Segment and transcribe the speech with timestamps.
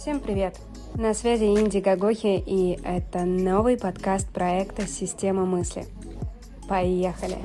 [0.00, 0.58] Всем привет!
[0.94, 5.84] На связи Инди Гагохи, и это новый подкаст проекта «Система мысли».
[6.66, 7.36] Поехали!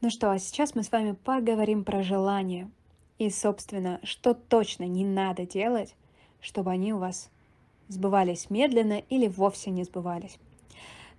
[0.00, 2.70] Ну что, а сейчас мы с вами поговорим про желания.
[3.18, 5.94] И, собственно, что точно не надо делать,
[6.40, 7.28] чтобы они у вас
[7.88, 10.38] сбывались медленно или вовсе не сбывались.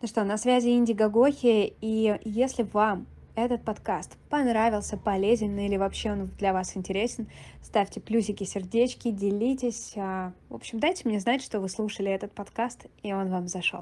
[0.01, 6.11] Ну что, на связи Инди Гагохи, и если вам этот подкаст понравился, полезен или вообще
[6.11, 7.27] он для вас интересен,
[7.61, 9.93] ставьте плюсики, сердечки, делитесь.
[9.95, 13.81] А, в общем, дайте мне знать, что вы слушали этот подкаст, и он вам зашел.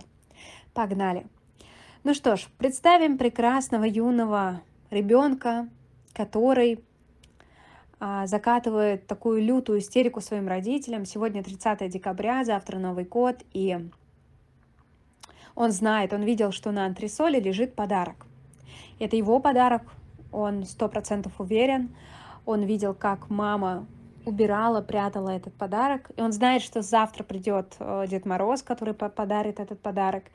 [0.74, 1.26] Погнали!
[2.04, 5.68] Ну что ж, представим прекрасного юного ребенка,
[6.14, 6.84] который
[8.00, 11.06] а, закатывает такую лютую истерику своим родителям.
[11.06, 13.78] Сегодня 30 декабря, завтра Новый год, и
[15.56, 18.29] он знает, он видел, что на антресоле лежит подарок.
[19.00, 19.84] Это его подарок,
[20.32, 21.96] он сто процентов уверен.
[22.46, 23.86] Он видел, как мама
[24.26, 26.12] убирала, прятала этот подарок.
[26.16, 30.26] И он знает, что завтра придет э, Дед Мороз, который подарит этот подарок.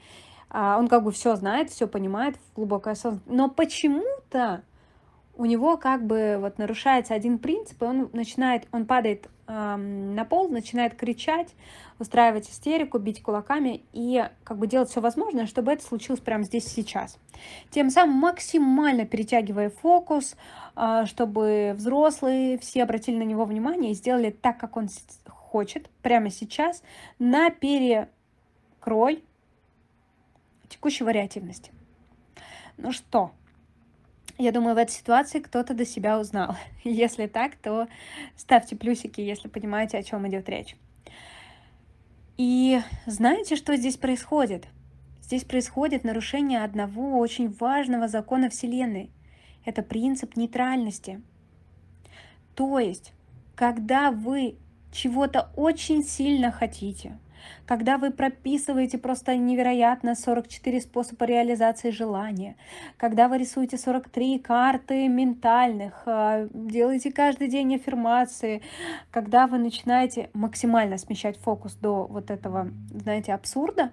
[0.50, 3.30] А, он как бы все знает, все понимает в глубокой осознанности.
[3.30, 4.62] Но почему-то
[5.36, 10.24] у него как бы вот нарушается один принцип, и он начинает, он падает эм, на
[10.24, 11.54] пол, начинает кричать,
[11.98, 16.66] устраивать истерику, бить кулаками и как бы делать все возможное, чтобы это случилось прямо здесь
[16.66, 17.18] сейчас.
[17.70, 20.36] Тем самым максимально перетягивая фокус,
[20.76, 24.88] э, чтобы взрослые все обратили на него внимание и сделали так, как он
[25.26, 26.82] хочет, прямо сейчас,
[27.18, 29.22] на перекрой
[30.68, 31.70] текущей вариативности.
[32.76, 33.30] Ну что,
[34.38, 36.56] я думаю, в этой ситуации кто-то до себя узнал.
[36.84, 37.86] Если так, то
[38.36, 40.76] ставьте плюсики, если понимаете, о чем идет речь.
[42.36, 44.66] И знаете, что здесь происходит?
[45.22, 49.10] Здесь происходит нарушение одного очень важного закона Вселенной.
[49.64, 51.22] Это принцип нейтральности.
[52.54, 53.12] То есть,
[53.54, 54.56] когда вы
[54.92, 57.18] чего-то очень сильно хотите,
[57.66, 62.56] когда вы прописываете просто невероятно 44 способа реализации желания,
[62.96, 68.62] когда вы рисуете 43 карты ментальных, э, делаете каждый день аффирмации,
[69.10, 73.90] когда вы начинаете максимально смещать фокус до вот этого, знаете, абсурда,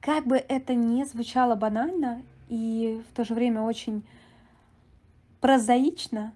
[0.00, 4.04] как бы это ни звучало банально и в то же время очень
[5.40, 6.32] прозаично,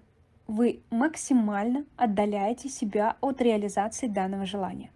[0.47, 4.91] вы максимально отдаляете себя от реализации данного желания.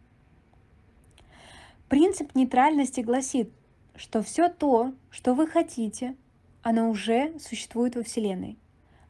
[1.93, 3.51] Принцип нейтральности гласит,
[3.95, 6.15] что все то, что вы хотите,
[6.63, 8.57] оно уже существует во Вселенной.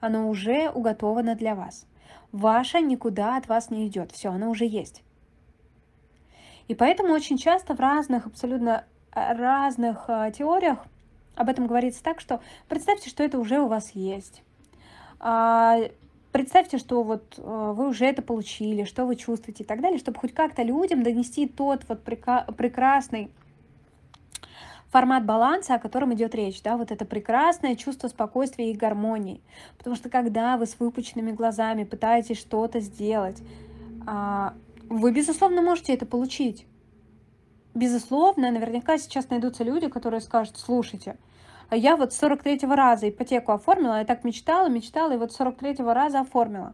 [0.02, 1.86] Оно уже уготовано для вас.
[2.34, 4.12] Ваше никуда от вас не идет.
[4.12, 5.02] Все, оно уже есть.
[6.68, 8.84] И поэтому очень часто в разных, абсолютно
[9.16, 10.86] э, разных э, теориях
[11.36, 14.44] об этом говорится так, что представьте, что это уже у вас есть.
[16.34, 20.20] Представьте, что вот э, вы уже это получили, что вы чувствуете и так далее, чтобы
[20.20, 23.30] хоть как-то людям донести тот вот прекрасный
[24.90, 29.42] формат баланса, о котором идет речь, да, вот это прекрасное чувство спокойствия и гармонии.
[29.78, 33.38] Потому что когда вы с выпученными глазами пытаетесь что-то сделать,
[34.08, 34.56] а,
[34.90, 36.66] вы, безусловно, можете это получить.
[37.76, 41.16] Безусловно, наверняка сейчас найдутся люди, которые скажут, слушайте,
[41.76, 45.94] я вот с 43-го раза ипотеку оформила, я так мечтала, мечтала, и вот с 43-го
[45.94, 46.74] раза оформила.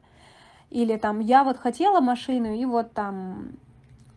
[0.69, 3.53] Или там, я вот хотела машину, и вот там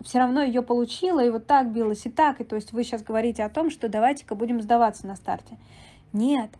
[0.02, 2.40] все равно ее получила, и вот так билась, и так.
[2.40, 5.56] И то есть вы сейчас говорите о том, что давайте-ка будем сдаваться на старте.
[6.12, 6.50] Нет.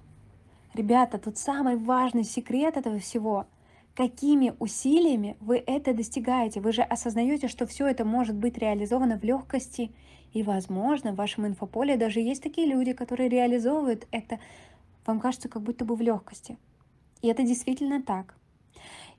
[0.75, 3.47] Ребята, тут самый важный секрет этого всего–
[3.95, 6.61] какими усилиями вы это достигаете.
[6.61, 9.93] Вы же осознаете, что все это может быть реализовано в легкости
[10.33, 14.39] и, возможно, в вашем инфополе даже есть такие люди, которые реализовывают это,
[15.05, 16.57] вам кажется, как будто бы в легкости.
[17.21, 18.35] И это действительно так.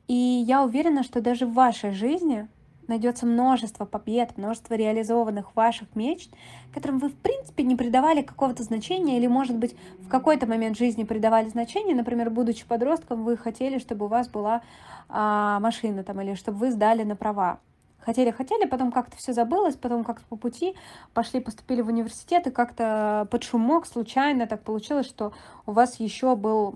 [0.07, 2.47] И я уверена, что даже в вашей жизни
[2.87, 6.29] найдется множество побед, множество реализованных ваших мечт,
[6.73, 11.03] которым вы, в принципе, не придавали какого-то значения, или, может быть, в какой-то момент жизни
[11.03, 11.95] придавали значение.
[11.95, 14.61] Например, будучи подростком, вы хотели, чтобы у вас была
[15.09, 17.59] а, машина там, или чтобы вы сдали на права
[18.03, 20.75] хотели, хотели, потом как-то все забылось, потом как-то по пути
[21.13, 25.33] пошли, поступили в университет, и как-то под шумок случайно так получилось, что
[25.65, 26.75] у вас еще был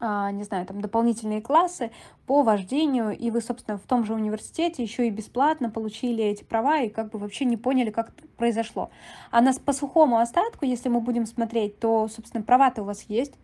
[0.00, 1.90] не знаю, там дополнительные классы
[2.26, 6.80] по вождению, и вы, собственно, в том же университете еще и бесплатно получили эти права,
[6.80, 8.90] и как бы вообще не поняли, как произошло.
[9.30, 13.34] А нас по сухому остатку, если мы будем смотреть, то, собственно, права-то у вас есть,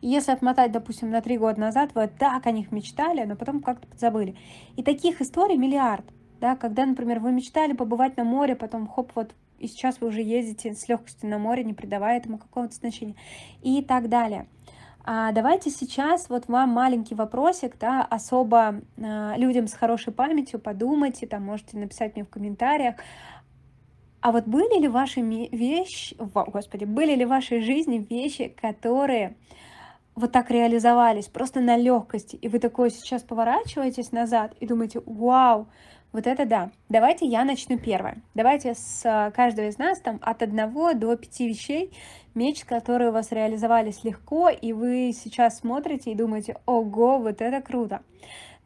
[0.00, 3.60] и если отмотать, допустим, на три года назад, вы так о них мечтали, но потом
[3.60, 4.36] как-то забыли.
[4.76, 6.04] И таких историй миллиард.
[6.40, 10.22] Да, когда, например, вы мечтали побывать на море, потом хоп, вот и сейчас вы уже
[10.22, 13.14] ездите с легкостью на море, не придавая этому какого-то значения
[13.62, 14.48] и так далее.
[15.12, 21.26] А давайте сейчас вот вам маленький вопросик, да, особо э, людям с хорошей памятью подумайте,
[21.26, 22.94] там можете написать мне в комментариях.
[24.20, 29.34] А вот были ли ваши вещи, господи, были ли в вашей жизни вещи, которые
[30.14, 35.66] вот так реализовались, просто на легкости, и вы такой сейчас поворачиваетесь назад и думаете, вау,
[36.12, 36.70] вот это да.
[36.88, 38.18] Давайте я начну первое.
[38.34, 41.92] Давайте с а, каждого из нас там от одного до пяти вещей,
[42.34, 47.60] меч, которые у вас реализовались легко, и вы сейчас смотрите и думаете, ого, вот это
[47.60, 48.02] круто.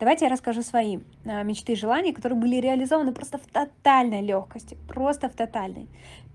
[0.00, 4.79] Давайте я расскажу свои а, мечты и желания, которые были реализованы просто в тотальной легкости,
[4.88, 5.87] просто в тотальной.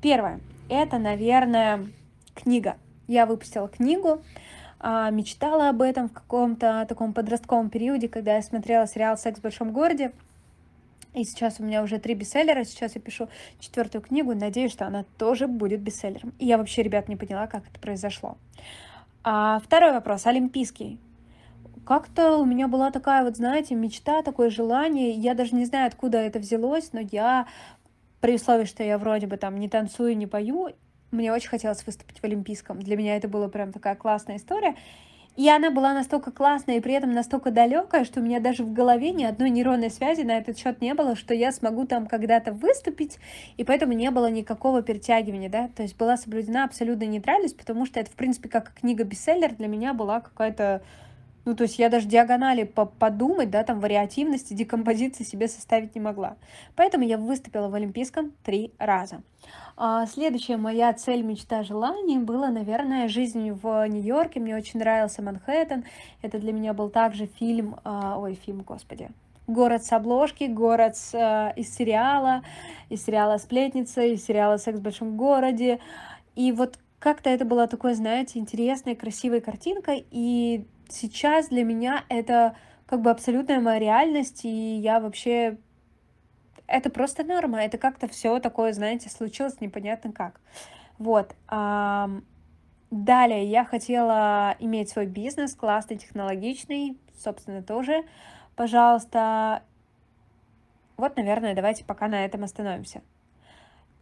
[0.01, 0.39] Первое,
[0.69, 1.87] это, наверное,
[2.35, 2.77] книга.
[3.07, 4.21] Я выпустила книгу,
[4.79, 9.43] а, мечтала об этом в каком-то таком подростковом периоде, когда я смотрела сериал «Секс в
[9.43, 10.11] большом городе»,
[11.13, 13.29] и сейчас у меня уже три бестселлера, сейчас я пишу
[13.59, 16.33] четвертую книгу, надеюсь, что она тоже будет бестселлером.
[16.39, 18.37] И я вообще, ребят, не поняла, как это произошло.
[19.23, 20.99] А второй вопрос, олимпийский.
[21.85, 26.19] Как-то у меня была такая вот, знаете, мечта, такое желание, я даже не знаю, откуда
[26.19, 27.47] это взялось, но я,
[28.21, 30.69] при условии, что я вроде бы там не танцую, не пою,
[31.11, 32.79] мне очень хотелось выступить в Олимпийском.
[32.79, 34.75] Для меня это была прям такая классная история.
[35.35, 38.73] И она была настолько классная и при этом настолько далекая, что у меня даже в
[38.73, 42.51] голове ни одной нейронной связи на этот счет не было, что я смогу там когда-то
[42.51, 43.19] выступить,
[43.55, 47.99] и поэтому не было никакого перетягивания, да, то есть была соблюдена абсолютная нейтральность, потому что
[47.99, 50.81] это, в принципе, как книга-бестселлер для меня была какая-то
[51.45, 56.01] ну, то есть я даже диагонали по подумать, да, там, вариативности, декомпозиции себе составить не
[56.01, 56.35] могла.
[56.75, 59.21] Поэтому я выступила в Олимпийском три раза.
[59.77, 64.39] А следующая моя цель, мечта, желание была, наверное, жизнь в Нью-Йорке.
[64.39, 65.85] Мне очень нравился Манхэттен.
[66.21, 69.09] Это для меня был также фильм, а, ой, фильм, господи,
[69.47, 72.43] город с обложки, город с, а, из сериала,
[72.89, 75.79] из сериала «Сплетница», из сериала «Секс в большом городе».
[76.35, 82.55] И вот как-то это была такой, знаете, интересной, красивой картинкой, и сейчас для меня это
[82.85, 85.57] как бы абсолютная моя реальность, и я вообще...
[86.67, 90.39] Это просто норма, это как-то все такое, знаете, случилось непонятно как.
[90.99, 91.35] Вот.
[92.91, 98.03] Далее я хотела иметь свой бизнес, классный, технологичный, собственно, тоже.
[98.55, 99.63] Пожалуйста,
[100.97, 103.01] вот, наверное, давайте пока на этом остановимся.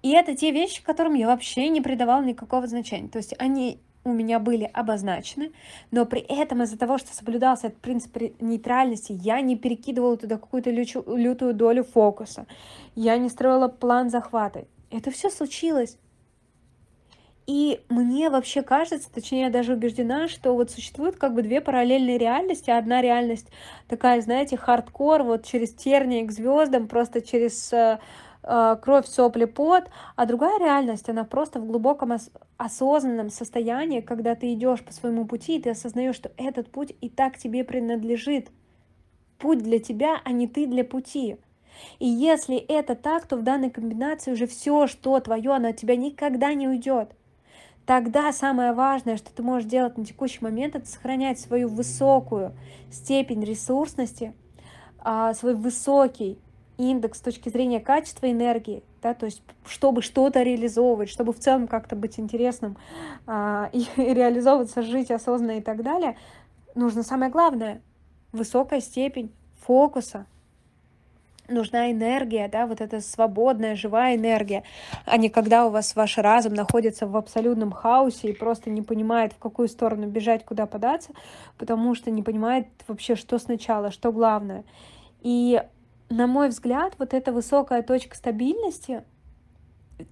[0.02, 3.08] И это те вещи, которым я вообще не придавала никакого значения.
[3.08, 5.52] То есть они у меня были обозначены,
[5.92, 10.70] но при этом из-за того, что соблюдался этот принцип нейтральности, я не перекидывала туда какую-то
[10.70, 12.48] лютую долю фокуса,
[12.96, 14.66] я не строила план захвата.
[14.90, 15.98] Это все случилось.
[17.48, 22.18] И мне вообще кажется, точнее, я даже убеждена, что вот существуют как бы две параллельные
[22.18, 22.70] реальности.
[22.70, 23.48] Одна реальность
[23.88, 28.00] такая, знаете, хардкор, вот через тернии к звездам, просто через э,
[28.82, 34.54] кровь, сопли, пот, а другая реальность, она просто в глубоком ос- осознанном состоянии, когда ты
[34.54, 38.50] идешь по своему пути, и ты осознаешь, что этот путь и так тебе принадлежит.
[39.38, 41.38] Путь для тебя, а не ты для пути.
[42.00, 45.96] И если это так, то в данной комбинации уже все, что твое, оно от тебя
[45.96, 47.12] никогда не уйдет.
[47.86, 52.54] Тогда самое важное, что ты можешь делать на текущий момент, это сохранять свою высокую
[52.92, 54.34] степень ресурсности,
[55.00, 56.40] а, свой высокий
[56.78, 61.68] индекс с точки зрения качества энергии, да, то есть чтобы что-то реализовывать, чтобы в целом
[61.68, 62.78] как-то быть интересным
[63.26, 66.18] а, и, и реализовываться, жить осознанно и так далее,
[66.76, 67.82] нужно самое главное—
[68.32, 69.32] высокая степень
[69.62, 70.26] фокуса,
[71.50, 74.64] нужна энергия, да, вот эта свободная, живая энергия,
[75.06, 79.34] а не когда у вас ваш разум находится в абсолютном хаосе и просто не понимает,
[79.34, 81.12] в какую сторону бежать, куда податься,
[81.58, 84.64] потому что не понимает вообще, что сначала, что главное.
[85.22, 85.62] И
[86.10, 89.04] на мой взгляд, вот эта высокая точка стабильности,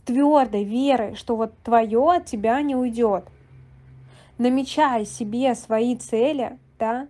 [0.06, 3.26] твердой веры, что вот твое от тебя не уйдет.
[4.38, 7.08] Намечай себе свои цели, да,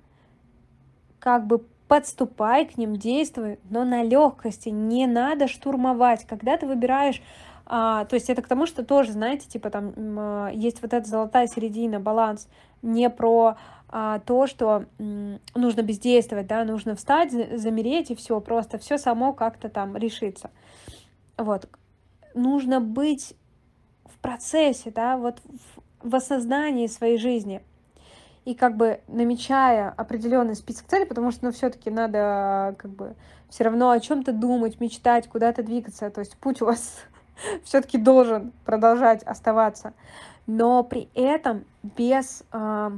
[1.20, 6.26] как бы подступай к ним, действуй, но на легкости, не надо штурмовать.
[6.26, 7.22] Когда ты выбираешь
[7.66, 11.08] а, то есть это к тому, что тоже, знаете, типа там а, есть вот эта
[11.08, 12.48] золотая середина, баланс,
[12.82, 13.58] не про
[13.90, 19.34] а, то, что м, нужно бездействовать, да, нужно встать, замереть и все, просто все само
[19.34, 20.52] как-то там решится.
[21.38, 21.68] Вот.
[22.34, 23.36] Нужно быть
[24.06, 25.40] в процессе, да, вот
[26.02, 27.62] в, в осознании своей жизни
[28.46, 33.16] и как бы намечая определенный список целей, потому что, ну, все-таки надо как бы
[33.50, 36.12] все равно о чем-то думать, мечтать, куда-то двигаться.
[36.12, 37.00] То есть путь у вас
[37.64, 39.94] все-таки должен продолжать оставаться,
[40.48, 42.92] но при этом без э,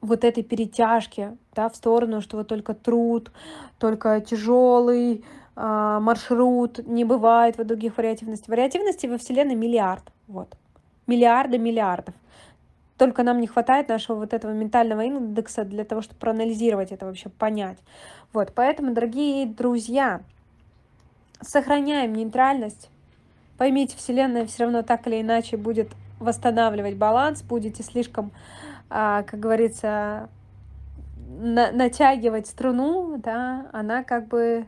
[0.00, 3.30] вот этой перетяжки да, в сторону, что вот только труд,
[3.78, 5.24] только тяжелый
[5.56, 8.50] э, маршрут, не бывает вот других вариативностей.
[8.50, 10.56] Вариативности во Вселенной миллиард, вот,
[11.06, 12.14] миллиарды миллиардов.
[12.96, 17.28] только нам не хватает нашего вот этого ментального индекса для того, чтобы проанализировать это вообще,
[17.28, 17.78] понять.
[18.32, 20.20] Вот, поэтому, дорогие друзья,
[21.40, 22.90] сохраняем нейтральность.
[23.58, 28.30] Поймите, Вселенная все равно так или иначе будет восстанавливать баланс, будете слишком,
[28.88, 30.28] а, как говорится,
[31.28, 34.66] на натягивать струну, да, она как бы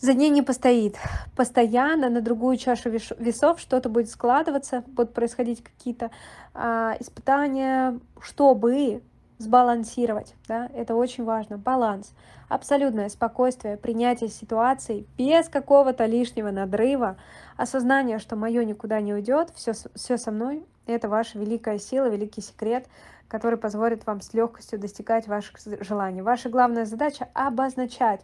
[0.00, 0.96] за ней не постоит.
[1.34, 6.10] Постоянно на другую чашу весов что-то будет складываться, будут происходить какие-то
[6.54, 9.02] а, испытания, чтобы
[9.38, 10.34] сбалансировать.
[10.48, 10.68] Да?
[10.74, 11.58] Это очень важно.
[11.58, 12.12] Баланс.
[12.48, 17.16] Абсолютное спокойствие, принятие ситуаций без какого-то лишнего надрыва,
[17.56, 20.64] осознание, что мое никуда не уйдет, все, все со мной.
[20.86, 22.86] Это ваша великая сила, великий секрет,
[23.26, 26.22] который позволит вам с легкостью достигать ваших желаний.
[26.22, 28.20] Ваша главная задача— обозначать.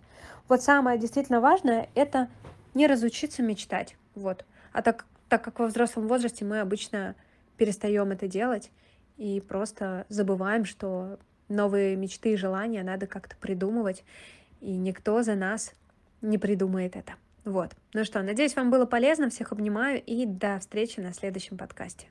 [0.49, 2.28] Вот самое действительно важное— это
[2.75, 3.97] не разучиться мечтать.
[4.14, 4.45] Вот.
[4.73, 7.16] А так, так как во взрослом возрасте мы обычно
[7.57, 8.71] перестаем это делать
[9.16, 14.04] и просто забываем, что новые мечты и желания надо как-то придумывать,
[14.61, 15.73] и никто за нас
[16.21, 17.14] не придумает это.
[17.45, 17.73] Вот.
[17.95, 19.28] Ну что, надеюсь, вам было полезно.
[19.28, 22.07] Всех обнимаю и до встречи на следующем подкасте.